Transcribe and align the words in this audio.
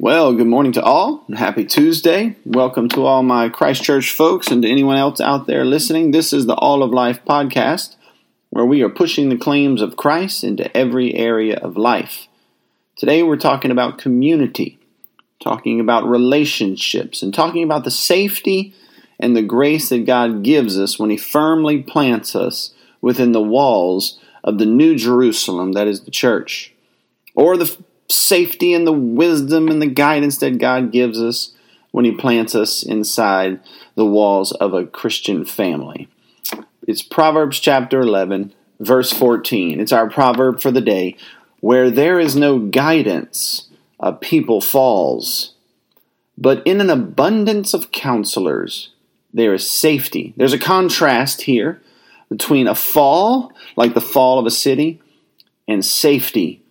Well, 0.00 0.34
good 0.34 0.48
morning 0.48 0.72
to 0.72 0.82
all. 0.82 1.24
Happy 1.36 1.64
Tuesday. 1.64 2.34
Welcome 2.44 2.88
to 2.88 3.06
all 3.06 3.22
my 3.22 3.48
Christchurch 3.48 4.10
folks 4.10 4.48
and 4.48 4.60
to 4.62 4.68
anyone 4.68 4.96
else 4.96 5.20
out 5.20 5.46
there 5.46 5.64
listening. 5.64 6.10
This 6.10 6.32
is 6.32 6.46
the 6.46 6.56
All 6.56 6.82
of 6.82 6.90
Life 6.90 7.24
podcast, 7.24 7.94
where 8.50 8.64
we 8.64 8.82
are 8.82 8.88
pushing 8.88 9.28
the 9.28 9.36
claims 9.36 9.80
of 9.80 9.96
Christ 9.96 10.42
into 10.42 10.76
every 10.76 11.14
area 11.14 11.56
of 11.58 11.76
life. 11.76 12.26
Today 12.96 13.22
we're 13.22 13.36
talking 13.36 13.70
about 13.70 13.98
community, 13.98 14.80
talking 15.40 15.78
about 15.78 16.08
relationships, 16.08 17.22
and 17.22 17.32
talking 17.32 17.62
about 17.62 17.84
the 17.84 17.92
safety 17.92 18.74
and 19.20 19.36
the 19.36 19.42
grace 19.42 19.90
that 19.90 20.06
God 20.06 20.42
gives 20.42 20.76
us 20.76 20.98
when 20.98 21.10
He 21.10 21.16
firmly 21.16 21.84
plants 21.84 22.34
us 22.34 22.74
within 23.00 23.30
the 23.30 23.40
walls 23.40 24.18
of 24.42 24.58
the 24.58 24.66
New 24.66 24.96
Jerusalem, 24.96 25.70
that 25.74 25.86
is 25.86 26.00
the 26.00 26.10
church, 26.10 26.74
or 27.36 27.56
the 27.56 27.78
safety 28.08 28.72
and 28.72 28.86
the 28.86 28.92
wisdom 28.92 29.68
and 29.68 29.80
the 29.80 29.86
guidance 29.86 30.38
that 30.38 30.58
God 30.58 30.92
gives 30.92 31.20
us 31.20 31.52
when 31.90 32.04
He 32.04 32.12
plants 32.12 32.54
us 32.54 32.82
inside 32.82 33.60
the 33.94 34.06
walls 34.06 34.52
of 34.52 34.74
a 34.74 34.86
Christian 34.86 35.44
family. 35.44 36.08
It's 36.86 37.02
Proverbs 37.02 37.60
chapter 37.60 38.00
11, 38.00 38.52
verse 38.80 39.12
14. 39.12 39.80
It's 39.80 39.92
our 39.92 40.10
proverb 40.10 40.60
for 40.60 40.70
the 40.70 40.80
day. 40.80 41.16
Where 41.60 41.90
there 41.90 42.20
is 42.20 42.36
no 42.36 42.58
guidance, 42.58 43.68
a 43.98 44.12
people 44.12 44.60
falls. 44.60 45.54
But 46.36 46.62
in 46.66 46.80
an 46.80 46.90
abundance 46.90 47.72
of 47.72 47.92
counselors, 47.92 48.90
there 49.32 49.54
is 49.54 49.70
safety. 49.70 50.34
There's 50.36 50.52
a 50.52 50.58
contrast 50.58 51.42
here 51.42 51.80
between 52.28 52.66
a 52.66 52.74
fall, 52.74 53.52
like 53.76 53.94
the 53.94 54.00
fall 54.00 54.38
of 54.38 54.46
a 54.46 54.50
city, 54.50 55.00
and 55.68 55.84
safety, 55.84 56.63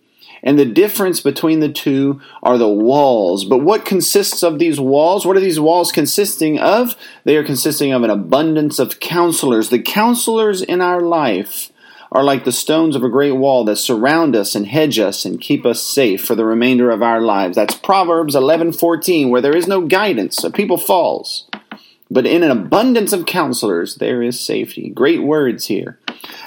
and 0.44 0.58
the 0.58 0.66
difference 0.66 1.20
between 1.20 1.60
the 1.60 1.72
two 1.72 2.20
are 2.42 2.58
the 2.58 2.68
walls. 2.68 3.44
But 3.44 3.58
what 3.58 3.86
consists 3.86 4.42
of 4.44 4.58
these 4.58 4.78
walls? 4.78 5.26
What 5.26 5.36
are 5.36 5.40
these 5.40 5.58
walls 5.58 5.90
consisting 5.90 6.60
of? 6.60 6.94
They 7.24 7.36
are 7.36 7.42
consisting 7.42 7.92
of 7.92 8.02
an 8.04 8.10
abundance 8.10 8.78
of 8.78 9.00
counselors. 9.00 9.70
The 9.70 9.82
counselors 9.82 10.60
in 10.60 10.82
our 10.82 11.00
life 11.00 11.72
are 12.12 12.22
like 12.22 12.44
the 12.44 12.52
stones 12.52 12.94
of 12.94 13.02
a 13.02 13.08
great 13.08 13.32
wall 13.32 13.64
that 13.64 13.76
surround 13.76 14.36
us 14.36 14.54
and 14.54 14.66
hedge 14.66 14.98
us 14.98 15.24
and 15.24 15.40
keep 15.40 15.66
us 15.66 15.82
safe 15.82 16.24
for 16.24 16.36
the 16.36 16.44
remainder 16.44 16.90
of 16.90 17.02
our 17.02 17.20
lives. 17.20 17.56
That's 17.56 17.74
Proverbs 17.74 18.36
11:14 18.36 19.30
where 19.30 19.40
there 19.40 19.56
is 19.56 19.66
no 19.66 19.80
guidance, 19.80 20.44
a 20.44 20.50
people 20.50 20.78
falls. 20.78 21.46
But 22.14 22.26
in 22.26 22.42
an 22.42 22.50
abundance 22.50 23.12
of 23.12 23.26
counselors 23.26 23.96
there 23.96 24.22
is 24.22 24.40
safety. 24.40 24.88
Great 24.88 25.22
words 25.22 25.66
here 25.66 25.98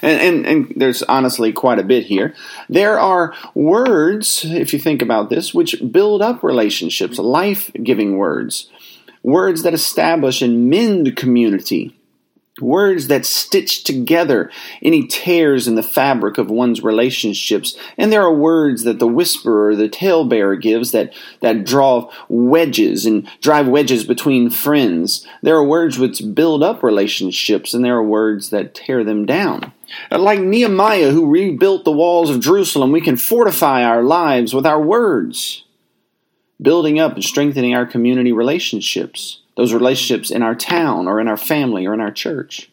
and, 0.01 0.21
and, 0.21 0.45
and 0.45 0.73
there's 0.75 1.03
honestly 1.03 1.51
quite 1.51 1.79
a 1.79 1.83
bit 1.83 2.05
here. 2.05 2.33
There 2.69 2.99
are 2.99 3.33
words, 3.53 4.45
if 4.45 4.73
you 4.73 4.79
think 4.79 5.01
about 5.01 5.29
this, 5.29 5.53
which 5.53 5.81
build 5.91 6.21
up 6.21 6.43
relationships, 6.43 7.17
life 7.17 7.71
giving 7.83 8.17
words, 8.17 8.69
words 9.23 9.63
that 9.63 9.73
establish 9.73 10.41
and 10.41 10.69
mend 10.69 11.15
community 11.15 11.96
Words 12.59 13.07
that 13.07 13.23
stitch 13.23 13.83
together 13.83 14.49
any 14.81 15.05
tears 15.05 15.67
in 15.67 15.75
the 15.75 15.83
fabric 15.83 16.39
of 16.39 16.49
one's 16.49 16.81
relationships. 16.81 17.77
And 17.99 18.11
there 18.11 18.23
are 18.23 18.33
words 18.33 18.83
that 18.83 18.97
the 18.97 19.07
whisperer, 19.07 19.75
the 19.75 19.87
talebearer 19.87 20.55
gives 20.55 20.91
that, 20.91 21.13
that 21.41 21.65
draw 21.65 22.11
wedges 22.29 23.05
and 23.05 23.29
drive 23.41 23.67
wedges 23.67 24.05
between 24.05 24.49
friends. 24.49 25.25
There 25.43 25.55
are 25.55 25.63
words 25.63 25.99
which 25.99 26.33
build 26.33 26.63
up 26.63 26.81
relationships, 26.81 27.75
and 27.75 27.85
there 27.85 27.95
are 27.95 28.03
words 28.03 28.49
that 28.49 28.73
tear 28.73 29.03
them 29.03 29.27
down. 29.27 29.71
Like 30.09 30.39
Nehemiah, 30.39 31.11
who 31.11 31.29
rebuilt 31.29 31.85
the 31.85 31.91
walls 31.91 32.31
of 32.31 32.39
Jerusalem, 32.39 32.91
we 32.91 33.01
can 33.01 33.17
fortify 33.17 33.83
our 33.83 34.01
lives 34.01 34.55
with 34.55 34.65
our 34.65 34.81
words, 34.81 35.63
building 36.59 36.99
up 36.99 37.13
and 37.13 37.23
strengthening 37.23 37.75
our 37.75 37.85
community 37.85 38.31
relationships 38.31 39.41
those 39.57 39.73
relationships 39.73 40.31
in 40.31 40.43
our 40.43 40.55
town 40.55 41.07
or 41.07 41.19
in 41.19 41.27
our 41.27 41.35
family 41.35 41.85
or 41.85 41.93
in 41.93 41.99
our 41.99 42.11
church. 42.11 42.69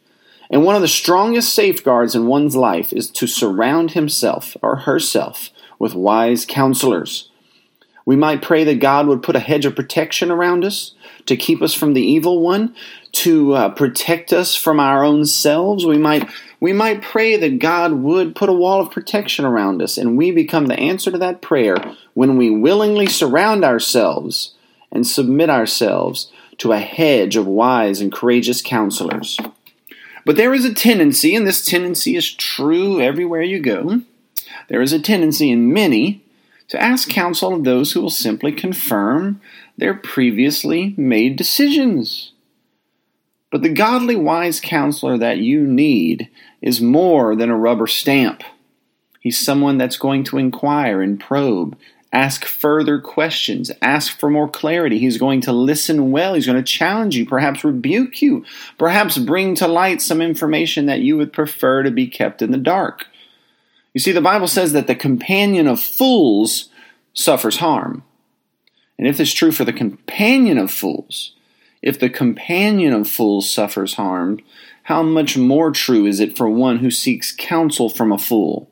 And 0.50 0.62
one 0.62 0.76
of 0.76 0.82
the 0.82 0.88
strongest 0.88 1.52
safeguards 1.54 2.14
in 2.14 2.26
one's 2.26 2.54
life 2.54 2.92
is 2.92 3.10
to 3.10 3.26
surround 3.26 3.92
himself 3.92 4.56
or 4.62 4.76
herself 4.76 5.50
with 5.78 5.94
wise 5.94 6.46
counselors. 6.46 7.30
We 8.06 8.16
might 8.16 8.42
pray 8.42 8.64
that 8.64 8.80
God 8.80 9.06
would 9.06 9.22
put 9.22 9.34
a 9.34 9.40
hedge 9.40 9.64
of 9.64 9.74
protection 9.74 10.30
around 10.30 10.64
us 10.64 10.94
to 11.24 11.36
keep 11.36 11.62
us 11.62 11.72
from 11.72 11.94
the 11.94 12.02
evil 12.02 12.40
one, 12.42 12.74
to 13.12 13.54
uh, 13.54 13.68
protect 13.70 14.32
us 14.32 14.54
from 14.54 14.78
our 14.78 15.02
own 15.02 15.24
selves. 15.24 15.86
We 15.86 15.96
might 15.98 16.28
we 16.60 16.72
might 16.72 17.02
pray 17.02 17.36
that 17.36 17.58
God 17.58 17.92
would 17.92 18.34
put 18.34 18.48
a 18.48 18.54
wall 18.54 18.80
of 18.80 18.90
protection 18.90 19.44
around 19.44 19.82
us, 19.82 19.98
and 19.98 20.16
we 20.16 20.30
become 20.30 20.66
the 20.66 20.78
answer 20.78 21.10
to 21.10 21.18
that 21.18 21.42
prayer 21.42 21.76
when 22.12 22.36
we 22.36 22.50
willingly 22.50 23.06
surround 23.06 23.64
ourselves 23.64 24.54
and 24.92 25.06
submit 25.06 25.50
ourselves 25.50 26.30
to 26.58 26.72
a 26.72 26.78
hedge 26.78 27.36
of 27.36 27.46
wise 27.46 28.00
and 28.00 28.12
courageous 28.12 28.62
counselors. 28.62 29.38
But 30.24 30.36
there 30.36 30.54
is 30.54 30.64
a 30.64 30.74
tendency, 30.74 31.34
and 31.34 31.46
this 31.46 31.64
tendency 31.64 32.16
is 32.16 32.32
true 32.32 33.00
everywhere 33.00 33.42
you 33.42 33.60
go, 33.60 34.00
there 34.68 34.80
is 34.80 34.92
a 34.92 35.00
tendency 35.00 35.50
in 35.50 35.72
many 35.72 36.22
to 36.68 36.80
ask 36.82 37.08
counsel 37.08 37.54
of 37.54 37.64
those 37.64 37.92
who 37.92 38.00
will 38.00 38.10
simply 38.10 38.52
confirm 38.52 39.40
their 39.76 39.94
previously 39.94 40.94
made 40.96 41.36
decisions. 41.36 42.32
But 43.50 43.62
the 43.62 43.68
godly 43.68 44.16
wise 44.16 44.60
counselor 44.60 45.18
that 45.18 45.38
you 45.38 45.66
need 45.66 46.28
is 46.62 46.80
more 46.80 47.36
than 47.36 47.50
a 47.50 47.56
rubber 47.56 47.86
stamp. 47.86 48.42
He's 49.20 49.38
someone 49.38 49.78
that's 49.78 49.96
going 49.96 50.24
to 50.24 50.38
inquire 50.38 51.02
and 51.02 51.20
probe 51.20 51.78
Ask 52.14 52.44
further 52.44 53.00
questions. 53.00 53.72
Ask 53.82 54.20
for 54.20 54.30
more 54.30 54.48
clarity. 54.48 55.00
He's 55.00 55.18
going 55.18 55.40
to 55.42 55.52
listen 55.52 56.12
well. 56.12 56.34
He's 56.34 56.46
going 56.46 56.62
to 56.62 56.62
challenge 56.62 57.16
you, 57.16 57.26
perhaps 57.26 57.64
rebuke 57.64 58.22
you, 58.22 58.44
perhaps 58.78 59.18
bring 59.18 59.56
to 59.56 59.66
light 59.66 60.00
some 60.00 60.22
information 60.22 60.86
that 60.86 61.00
you 61.00 61.16
would 61.16 61.32
prefer 61.32 61.82
to 61.82 61.90
be 61.90 62.06
kept 62.06 62.40
in 62.40 62.52
the 62.52 62.56
dark. 62.56 63.06
You 63.94 64.00
see, 64.00 64.12
the 64.12 64.20
Bible 64.20 64.46
says 64.46 64.72
that 64.72 64.86
the 64.86 64.94
companion 64.94 65.66
of 65.66 65.80
fools 65.80 66.68
suffers 67.14 67.56
harm. 67.56 68.04
And 68.96 69.08
if 69.08 69.18
it's 69.18 69.32
true 69.32 69.50
for 69.50 69.64
the 69.64 69.72
companion 69.72 70.56
of 70.56 70.70
fools, 70.70 71.32
if 71.82 71.98
the 71.98 72.08
companion 72.08 72.92
of 72.92 73.10
fools 73.10 73.50
suffers 73.50 73.94
harm, 73.94 74.38
how 74.84 75.02
much 75.02 75.36
more 75.36 75.72
true 75.72 76.06
is 76.06 76.20
it 76.20 76.36
for 76.36 76.48
one 76.48 76.78
who 76.78 76.92
seeks 76.92 77.34
counsel 77.36 77.88
from 77.88 78.12
a 78.12 78.18
fool? 78.18 78.70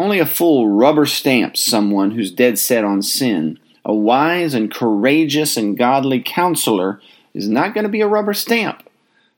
Only 0.00 0.18
a 0.18 0.24
fool 0.24 0.70
rubber 0.70 1.04
stamps 1.04 1.60
someone 1.60 2.12
who's 2.12 2.30
dead 2.30 2.58
set 2.58 2.84
on 2.84 3.02
sin. 3.02 3.58
A 3.84 3.94
wise 3.94 4.54
and 4.54 4.72
courageous 4.72 5.58
and 5.58 5.76
godly 5.76 6.22
counselor 6.22 7.02
is 7.34 7.50
not 7.50 7.74
going 7.74 7.84
to 7.84 7.90
be 7.90 8.00
a 8.00 8.06
rubber 8.06 8.32
stamp, 8.32 8.88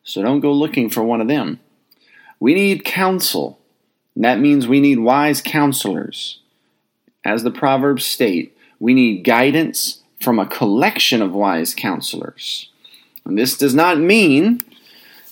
so 0.04 0.22
don't 0.22 0.38
go 0.38 0.52
looking 0.52 0.88
for 0.88 1.02
one 1.02 1.20
of 1.20 1.26
them. 1.26 1.58
We 2.38 2.54
need 2.54 2.84
counsel. 2.84 3.58
that 4.14 4.38
means 4.38 4.68
we 4.68 4.78
need 4.78 5.00
wise 5.00 5.42
counselors. 5.42 6.38
As 7.24 7.42
the 7.42 7.50
Proverbs 7.50 8.06
state, 8.06 8.56
we 8.78 8.94
need 8.94 9.24
guidance 9.24 10.00
from 10.20 10.38
a 10.38 10.46
collection 10.46 11.22
of 11.22 11.32
wise 11.32 11.74
counselors. 11.74 12.70
And 13.24 13.36
this 13.36 13.56
does 13.56 13.74
not 13.74 13.98
mean 13.98 14.60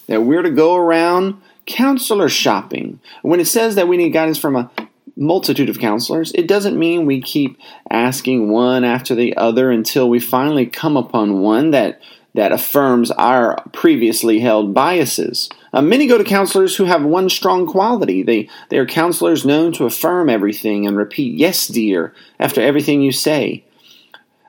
that 0.09 0.25
we're 0.25 0.43
to 0.43 0.51
go 0.51 0.75
around 0.75 1.41
counselor 1.67 2.29
shopping. 2.29 2.99
When 3.23 3.39
it 3.39 3.47
says 3.47 3.77
that 3.77 3.87
we 3.87 3.97
need 3.97 4.11
guidance 4.11 4.37
from 4.37 4.57
a 4.57 4.73
multitude 5.17 5.69
of 5.69 5.79
counselors, 5.79 6.33
it 6.33 6.47
doesn't 6.47 6.79
mean 6.79 7.07
we 7.07 7.21
keep 7.21 7.59
asking 7.91 8.51
one 8.51 8.85
after 8.85 9.15
the 9.15 9.37
other 9.37 9.71
until 9.71 10.09
we 10.09 10.21
finally 10.21 10.67
come 10.67 10.97
upon 10.97 11.41
one 11.41 11.71
that 11.73 12.01
that 12.35 12.53
affirms 12.53 13.11
our 13.11 13.61
previously 13.73 14.39
held 14.39 14.73
biases. 14.73 15.49
Uh, 15.73 15.83
many 15.83 16.07
go 16.07 16.17
to 16.17 16.25
counselors 16.25 16.77
who 16.77 16.85
have 16.85 17.03
one 17.03 17.29
strong 17.29 17.67
quality. 17.67 18.23
They, 18.23 18.49
they 18.69 18.79
are 18.79 18.87
counselors 18.87 19.45
known 19.45 19.73
to 19.73 19.85
affirm 19.85 20.29
everything 20.29 20.87
and 20.87 20.97
repeat, 20.97 21.37
yes, 21.37 21.67
dear, 21.67 22.15
after 22.39 22.61
everything 22.61 23.03
you 23.03 23.11
say. 23.11 23.65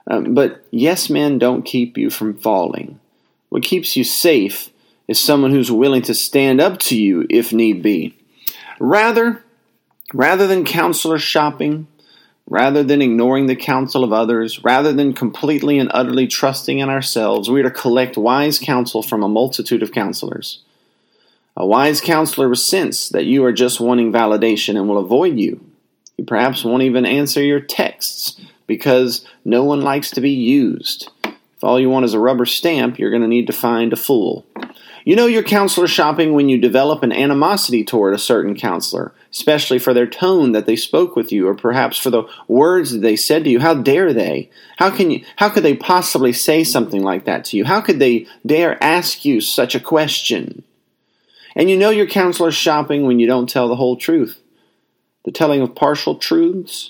Um, 0.07 0.33
but 0.33 0.65
yes 0.71 1.09
men 1.09 1.39
don't 1.39 1.63
keep 1.63 1.97
you 1.97 2.09
from 2.09 2.37
falling. 2.37 2.99
What 3.49 3.63
keeps 3.63 3.95
you 3.95 4.03
safe 4.03 4.69
is 5.07 5.19
someone 5.19 5.51
who's 5.51 5.71
willing 5.71 6.01
to 6.03 6.13
stand 6.13 6.61
up 6.61 6.79
to 6.79 6.97
you 6.97 7.25
if 7.29 7.51
need 7.51 7.81
be. 7.81 8.15
Rather, 8.79 9.43
Rather 10.13 10.47
than 10.47 10.65
counselor 10.65 11.17
shopping, 11.17 11.87
rather 12.49 12.83
than 12.83 13.01
ignoring 13.01 13.45
the 13.45 13.55
counsel 13.55 14.03
of 14.03 14.11
others, 14.11 14.63
rather 14.63 14.91
than 14.91 15.13
completely 15.13 15.79
and 15.79 15.89
utterly 15.93 16.27
trusting 16.27 16.79
in 16.79 16.89
ourselves, 16.89 17.49
we 17.49 17.61
are 17.61 17.63
to 17.63 17.71
collect 17.71 18.17
wise 18.17 18.59
counsel 18.59 19.01
from 19.01 19.23
a 19.23 19.29
multitude 19.29 19.81
of 19.81 19.93
counselors. 19.93 20.61
A 21.55 21.65
wise 21.65 22.01
counselor 22.01 22.49
will 22.49 22.55
sense 22.55 23.09
that 23.09 23.25
you 23.25 23.45
are 23.45 23.53
just 23.53 23.79
wanting 23.79 24.11
validation 24.11 24.77
and 24.77 24.87
will 24.87 24.97
avoid 24.97 25.37
you. 25.37 25.63
He 26.17 26.23
perhaps 26.23 26.63
won't 26.63 26.83
even 26.83 27.05
answer 27.05 27.41
your 27.41 27.59
texts 27.59 28.39
because 28.67 29.25
no 29.45 29.63
one 29.63 29.81
likes 29.81 30.11
to 30.11 30.21
be 30.21 30.31
used. 30.31 31.09
If 31.23 31.63
all 31.63 31.79
you 31.79 31.89
want 31.89 32.05
is 32.05 32.13
a 32.13 32.19
rubber 32.19 32.45
stamp, 32.45 32.99
you're 32.99 33.11
going 33.11 33.21
to 33.21 33.27
need 33.27 33.47
to 33.47 33.53
find 33.53 33.93
a 33.93 33.97
fool. 33.97 34.45
You 35.03 35.15
know 35.15 35.25
your 35.25 35.43
counselor 35.43 35.87
shopping 35.87 36.33
when 36.33 36.47
you 36.47 36.59
develop 36.59 37.01
an 37.01 37.11
animosity 37.11 37.83
toward 37.83 38.13
a 38.13 38.19
certain 38.19 38.55
counselor, 38.55 39.13
especially 39.31 39.79
for 39.79 39.93
their 39.93 40.05
tone 40.05 40.51
that 40.51 40.67
they 40.67 40.75
spoke 40.75 41.15
with 41.15 41.31
you 41.31 41.47
or 41.47 41.55
perhaps 41.55 41.97
for 41.97 42.11
the 42.11 42.23
words 42.47 42.91
that 42.91 42.99
they 42.99 43.15
said 43.15 43.43
to 43.45 43.49
you. 43.49 43.59
How 43.59 43.73
dare 43.73 44.13
they? 44.13 44.51
How 44.77 44.91
can 44.91 45.09
you 45.09 45.25
how 45.37 45.49
could 45.49 45.63
they 45.63 45.75
possibly 45.75 46.33
say 46.33 46.63
something 46.63 47.01
like 47.01 47.25
that 47.25 47.45
to 47.45 47.57
you? 47.57 47.65
How 47.65 47.81
could 47.81 47.97
they 47.97 48.27
dare 48.45 48.81
ask 48.83 49.25
you 49.25 49.41
such 49.41 49.73
a 49.73 49.79
question? 49.79 50.63
And 51.55 51.69
you 51.69 51.77
know 51.77 51.89
your 51.89 52.07
counselor 52.07 52.51
shopping 52.51 53.05
when 53.05 53.19
you 53.19 53.27
don't 53.27 53.49
tell 53.49 53.67
the 53.67 53.75
whole 53.75 53.97
truth. 53.97 54.39
The 55.25 55.31
telling 55.31 55.61
of 55.61 55.75
partial 55.75 56.15
truths, 56.15 56.89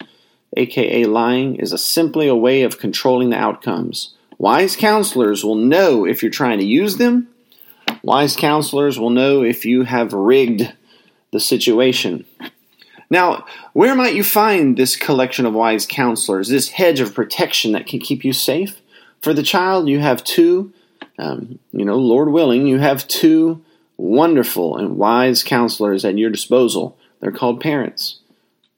aka 0.58 1.06
lying, 1.06 1.56
is 1.56 1.72
a 1.72 1.78
simply 1.78 2.28
a 2.28 2.36
way 2.36 2.64
of 2.64 2.78
controlling 2.78 3.30
the 3.30 3.38
outcomes. 3.38 4.16
Wise 4.38 4.76
counselors 4.76 5.46
will 5.46 5.56
know 5.56 6.06
if 6.06 6.22
you're 6.22 6.32
trying 6.32 6.60
to 6.60 6.66
use 6.66 6.98
them 6.98 7.31
Wise 8.04 8.36
counselors 8.36 9.00
will 9.00 9.10
know 9.10 9.44
if 9.44 9.66
you 9.66 9.84
have 9.84 10.14
rigged 10.14 10.74
the 11.32 11.40
situation. 11.40 12.26
Now, 13.10 13.46
where 13.74 13.96
might 13.96 14.16
you 14.16 14.24
find 14.24 14.78
this 14.78 14.96
collection 14.96 15.46
of 15.46 15.54
wise 15.54 15.86
counselors, 15.86 16.48
this 16.48 16.70
hedge 16.70 17.00
of 17.00 17.14
protection 17.14 17.74
that 17.74 17.86
can 17.86 18.00
keep 18.00 18.24
you 18.24 18.34
safe? 18.34 18.82
For 19.22 19.34
the 19.34 19.44
child, 19.44 19.88
you 19.88 20.00
have 20.00 20.24
two, 20.24 20.74
um, 21.20 21.60
you 21.72 21.86
know, 21.86 21.98
Lord 21.98 22.30
willing, 22.30 22.68
you 22.68 22.80
have 22.80 23.08
two 23.08 23.64
wonderful 23.98 24.78
and 24.78 24.98
wise 24.98 25.44
counselors 25.44 26.04
at 26.06 26.18
your 26.18 26.30
disposal. 26.30 26.98
They're 27.20 27.32
called 27.32 27.62
parents. 27.62 28.20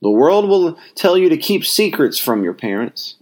The 0.01 0.09
world 0.09 0.49
will 0.49 0.77
tell 0.95 1.17
you 1.17 1.29
to 1.29 1.37
keep 1.37 1.63
secrets 1.63 2.19
from 2.19 2.43
your 2.43 2.53
parents. 2.53 3.15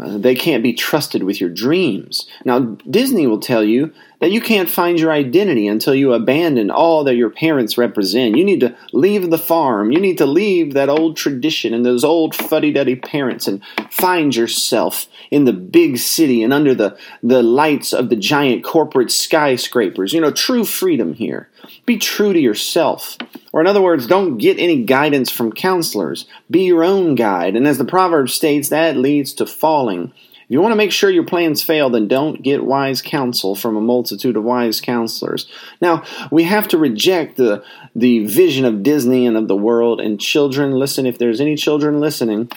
Uh, 0.00 0.16
they 0.16 0.34
can't 0.34 0.62
be 0.62 0.72
trusted 0.72 1.22
with 1.22 1.40
your 1.40 1.50
dreams. 1.50 2.28
Now, 2.44 2.60
Disney 2.88 3.26
will 3.26 3.38
tell 3.38 3.62
you 3.62 3.92
that 4.24 4.30
you 4.30 4.40
can't 4.40 4.70
find 4.70 4.98
your 4.98 5.12
identity 5.12 5.68
until 5.68 5.94
you 5.94 6.14
abandon 6.14 6.70
all 6.70 7.04
that 7.04 7.14
your 7.14 7.28
parents 7.28 7.76
represent. 7.76 8.38
You 8.38 8.42
need 8.42 8.60
to 8.60 8.74
leave 8.90 9.28
the 9.28 9.36
farm. 9.36 9.92
You 9.92 10.00
need 10.00 10.16
to 10.16 10.24
leave 10.24 10.72
that 10.72 10.88
old 10.88 11.18
tradition 11.18 11.74
and 11.74 11.84
those 11.84 12.04
old 12.04 12.34
fuddy 12.34 12.72
duddy 12.72 12.96
parents 12.96 13.46
and 13.46 13.62
find 13.90 14.34
yourself 14.34 15.08
in 15.30 15.44
the 15.44 15.52
big 15.52 15.98
city 15.98 16.42
and 16.42 16.54
under 16.54 16.74
the, 16.74 16.96
the 17.22 17.42
lights 17.42 17.92
of 17.92 18.08
the 18.08 18.16
giant 18.16 18.64
corporate 18.64 19.10
skyscrapers. 19.10 20.14
You 20.14 20.22
know, 20.22 20.30
true 20.30 20.64
freedom 20.64 21.12
here. 21.12 21.50
Be 21.84 21.98
true 21.98 22.32
to 22.32 22.40
yourself. 22.40 23.18
Or, 23.52 23.60
in 23.60 23.66
other 23.66 23.82
words, 23.82 24.06
don't 24.06 24.38
get 24.38 24.58
any 24.58 24.84
guidance 24.84 25.30
from 25.30 25.52
counselors. 25.52 26.24
Be 26.50 26.62
your 26.62 26.82
own 26.82 27.14
guide. 27.14 27.56
And 27.56 27.68
as 27.68 27.76
the 27.76 27.84
proverb 27.84 28.30
states, 28.30 28.70
that 28.70 28.96
leads 28.96 29.34
to 29.34 29.44
falling. 29.44 30.14
If 30.44 30.50
you 30.50 30.60
want 30.60 30.72
to 30.72 30.76
make 30.76 30.92
sure 30.92 31.08
your 31.08 31.24
plans 31.24 31.62
fail, 31.62 31.88
then 31.88 32.06
don't 32.06 32.42
get 32.42 32.64
wise 32.64 33.00
counsel 33.00 33.54
from 33.54 33.76
a 33.76 33.80
multitude 33.80 34.36
of 34.36 34.44
wise 34.44 34.80
counselors. 34.80 35.50
Now, 35.80 36.04
we 36.30 36.42
have 36.44 36.68
to 36.68 36.78
reject 36.78 37.36
the, 37.36 37.64
the 37.96 38.26
vision 38.26 38.66
of 38.66 38.82
Disney 38.82 39.26
and 39.26 39.38
of 39.38 39.48
the 39.48 39.56
world. 39.56 40.02
And 40.02 40.20
children, 40.20 40.72
listen, 40.72 41.06
if 41.06 41.18
there's 41.18 41.40
any 41.40 41.56
children 41.56 41.98
listening, 41.98 42.50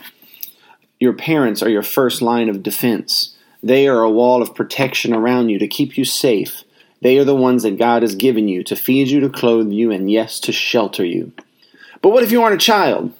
your 0.99 1.13
parents 1.13 1.63
are 1.63 1.69
your 1.69 1.83
first 1.83 2.21
line 2.21 2.49
of 2.49 2.61
defense. 2.61 3.35
They 3.63 3.87
are 3.87 4.01
a 4.01 4.11
wall 4.11 4.41
of 4.41 4.53
protection 4.53 5.13
around 5.13 5.49
you 5.49 5.57
to 5.59 5.67
keep 5.67 5.97
you 5.97 6.05
safe. 6.05 6.63
They 7.01 7.17
are 7.17 7.23
the 7.23 7.35
ones 7.35 7.63
that 7.63 7.77
God 7.77 8.01
has 8.01 8.15
given 8.15 8.47
you 8.47 8.63
to 8.65 8.75
feed 8.75 9.07
you, 9.07 9.19
to 9.21 9.29
clothe 9.29 9.71
you, 9.71 9.91
and 9.91 10.11
yes, 10.11 10.39
to 10.41 10.51
shelter 10.51 11.05
you. 11.05 11.31
But 12.01 12.09
what 12.09 12.23
if 12.23 12.31
you 12.31 12.43
aren't 12.43 12.55
a 12.55 12.65
child? 12.65 13.13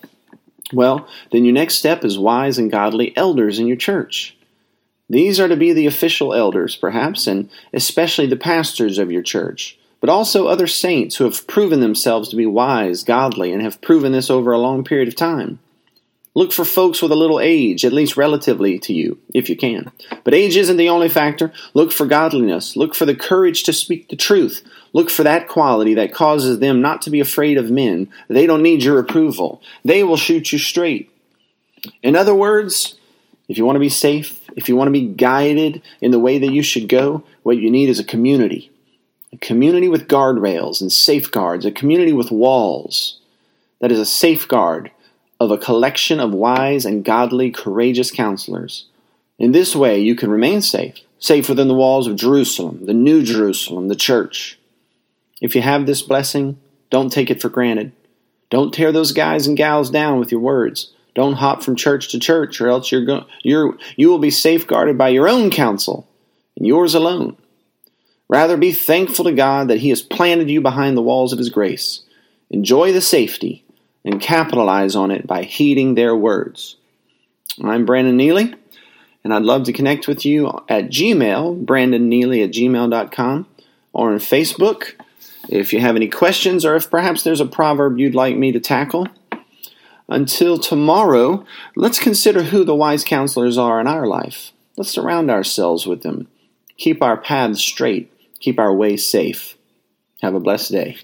Well, 0.74 1.08
then 1.32 1.46
your 1.46 1.54
next 1.54 1.76
step 1.76 2.04
is 2.04 2.20
wise 2.20 2.58
and 2.58 2.70
godly 2.70 3.16
elders 3.16 3.60
in 3.60 3.68
your 3.68 3.78
church. 3.78 4.37
These 5.10 5.40
are 5.40 5.48
to 5.48 5.56
be 5.56 5.74
the 5.74 5.86
official 5.86 6.34
elders, 6.34 6.76
perhaps, 6.76 7.28
and 7.28 7.50
especially 7.74 8.28
the 8.28 8.36
pastors 8.36 8.98
of 8.98 9.12
your 9.12 9.22
church, 9.22 9.78
but 10.02 10.10
also 10.10 10.48
other 10.48 10.68
saints 10.68 11.16
who 11.16 11.24
have 11.24 11.48
proven 11.48 11.80
themselves 11.80 12.30
to 12.30 12.36
be 12.36 12.46
wise, 12.46 13.04
godly, 13.04 13.54
and 13.54 13.62
have 13.62 13.82
proven 13.82 14.12
this 14.12 14.30
over 14.30 14.52
a 14.52 14.60
long 14.60 14.84
period 14.84 15.08
of 15.08 15.16
time. 15.16 15.60
Look 16.36 16.52
for 16.52 16.66
folks 16.66 17.02
with 17.02 17.12
a 17.12 17.16
little 17.16 17.40
age, 17.40 17.84
at 17.84 17.94
least 17.94 18.16
relatively 18.16 18.78
to 18.80 18.94
you, 18.94 19.18
if 19.34 19.50
you 19.50 19.56
can. 19.56 19.92
But 20.24 20.36
age 20.36 20.56
isn't 20.56 20.78
the 20.78 20.90
only 20.90 21.10
factor. 21.10 21.52
Look 21.74 21.92
for 21.92 22.06
godliness. 22.06 22.76
Look 22.76 22.94
for 22.94 23.08
the 23.08 23.16
courage 23.16 23.64
to 23.64 23.74
speak 23.74 24.10
the 24.10 24.16
truth. 24.16 24.64
Look 24.94 25.10
for 25.10 25.24
that 25.24 25.48
quality 25.48 25.96
that 25.96 26.14
causes 26.14 26.60
them 26.60 26.80
not 26.80 27.02
to 27.04 27.10
be 27.10 27.22
afraid 27.22 27.58
of 27.58 27.72
men. 27.72 28.12
They 28.28 28.46
don't 28.46 28.62
need 28.62 28.84
your 28.84 29.00
approval. 29.00 29.64
They 29.84 30.04
will 30.04 30.16
shoot 30.16 30.52
you 30.52 30.60
straight. 30.60 31.10
In 32.04 32.16
other 32.16 32.36
words, 32.36 33.00
if 33.50 33.58
you 33.58 33.66
want 33.66 33.78
to 33.78 33.80
be 33.80 33.90
safe, 33.90 34.47
if 34.58 34.68
you 34.68 34.76
want 34.76 34.88
to 34.88 34.92
be 34.92 35.06
guided 35.06 35.84
in 36.02 36.10
the 36.10 36.20
way 36.20 36.40
that 36.40 36.52
you 36.52 36.64
should 36.64 36.90
go, 36.90 37.24
what 37.44 37.58
you 37.58 37.70
need 37.70 37.90
is 37.90 38.00
a 38.00 38.04
community. 38.04 38.72
A 39.32 39.38
community 39.38 39.88
with 39.88 40.08
guardrails 40.08 40.82
and 40.82 40.92
safeguards, 40.92 41.64
a 41.64 41.72
community 41.72 42.12
with 42.12 42.32
walls 42.32 43.20
that 43.80 43.92
is 43.92 44.00
a 44.00 44.06
safeguard 44.06 44.90
of 45.40 45.52
a 45.52 45.60
collection 45.60 46.20
of 46.20 46.34
wise 46.34 46.86
and 46.86 47.06
godly, 47.06 47.52
courageous 47.52 48.10
counselors. 48.10 48.86
In 49.38 49.52
this 49.52 49.76
way, 49.76 50.00
you 50.00 50.16
can 50.16 50.32
remain 50.32 50.62
safe, 50.62 51.02
safe 51.20 51.48
within 51.48 51.68
the 51.68 51.76
walls 51.76 52.08
of 52.08 52.16
Jerusalem, 52.16 52.88
the 52.88 52.96
New 52.96 53.22
Jerusalem, 53.22 53.90
the 53.90 53.96
church. 53.96 54.58
If 55.40 55.54
you 55.54 55.62
have 55.62 55.86
this 55.86 56.02
blessing, 56.02 56.58
don't 56.90 57.12
take 57.12 57.30
it 57.30 57.40
for 57.40 57.50
granted. 57.50 57.92
Don't 58.50 58.74
tear 58.74 58.92
those 58.92 59.12
guys 59.12 59.46
and 59.46 59.56
gals 59.56 59.92
down 59.92 60.18
with 60.18 60.32
your 60.32 60.42
words. 60.42 60.94
Don't 61.18 61.34
hop 61.34 61.64
from 61.64 61.76
church 61.76 62.10
to 62.10 62.20
church, 62.20 62.62
or 62.62 62.68
else 62.68 62.92
you're 62.92 63.04
going 63.04 63.26
you're 63.42 63.76
you 63.96 64.10
will 64.10 64.20
be 64.20 64.30
safeguarded 64.30 65.00
by 65.00 65.10
your 65.10 65.28
own 65.28 65.50
counsel 65.50 66.08
and 66.56 66.68
yours 66.68 66.94
alone. 66.94 67.36
Rather 68.30 68.56
be 68.56 68.72
thankful 68.72 69.26
to 69.26 69.32
God 69.32 69.70
that 69.70 69.80
He 69.80 69.90
has 69.90 70.04
planted 70.04 70.48
you 70.48 70.62
behind 70.62 70.96
the 70.96 71.02
walls 71.02 71.34
of 71.34 71.40
His 71.40 71.50
grace. 71.50 72.04
Enjoy 72.52 72.94
the 72.94 73.02
safety 73.02 73.66
and 74.06 74.22
capitalize 74.22 74.96
on 74.96 75.10
it 75.10 75.26
by 75.26 75.42
heeding 75.42 75.96
their 75.96 76.16
words. 76.16 76.76
I'm 77.64 77.88
Brandon 77.88 78.16
Nealy, 78.16 78.54
and 79.24 79.34
I'd 79.34 79.42
love 79.42 79.64
to 79.64 79.74
connect 79.74 80.08
with 80.08 80.24
you 80.24 80.50
at 80.70 80.90
Gmail, 80.90 81.66
brandonnealy 81.66 82.44
at 82.44 82.52
gmail.com, 82.52 83.48
or 83.92 84.12
on 84.12 84.20
Facebook. 84.20 84.94
If 85.50 85.74
you 85.74 85.80
have 85.80 85.96
any 85.96 86.10
questions, 86.10 86.64
or 86.64 86.76
if 86.76 86.92
perhaps 86.92 87.24
there's 87.24 87.42
a 87.42 87.48
proverb 87.48 87.98
you'd 87.98 88.14
like 88.14 88.38
me 88.38 88.52
to 88.52 88.60
tackle. 88.60 89.08
Until 90.10 90.58
tomorrow, 90.58 91.46
let's 91.76 92.00
consider 92.00 92.44
who 92.44 92.64
the 92.64 92.76
wise 92.76 93.04
counselors 93.04 93.58
are 93.58 93.82
in 93.82 93.88
our 93.88 94.08
life. 94.08 94.52
Let's 94.78 94.90
surround 94.90 95.30
ourselves 95.30 95.86
with 95.86 96.04
them. 96.04 96.28
Keep 96.78 97.02
our 97.02 97.18
paths 97.18 97.60
straight. 97.60 98.14
Keep 98.40 98.60
our 98.60 98.74
way 98.74 98.96
safe. 98.96 99.58
Have 100.22 100.36
a 100.36 100.40
blessed 100.40 100.72
day. 100.72 100.98